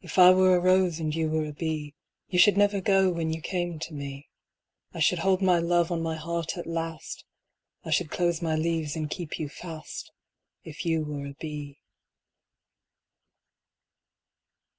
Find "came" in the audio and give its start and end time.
3.42-3.78